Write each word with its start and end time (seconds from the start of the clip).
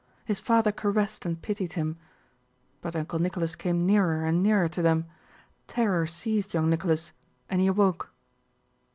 His 0.25 0.39
father 0.39 0.71
caressed 0.71 1.27
and 1.27 1.39
pitied 1.39 1.73
him. 1.73 1.95
But 2.81 2.95
Uncle 2.95 3.19
Nicholas 3.19 3.55
came 3.55 3.85
nearer 3.85 4.25
and 4.25 4.41
nearer 4.41 4.67
to 4.67 4.81
them. 4.81 5.05
Terror 5.67 6.07
seized 6.07 6.55
young 6.55 6.71
Nicholas 6.71 7.11
and 7.51 7.61
he 7.61 7.67
awoke. 7.67 8.09